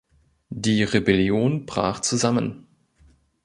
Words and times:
Die 0.49 0.81
Rebellion 0.83 1.67
brach 1.67 1.99
zusammen. 1.99 2.65